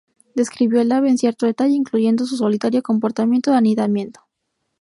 [0.33, 4.21] Describió el ave en cierto detalle, incluyendo su solitario comportamiento de anidamiento.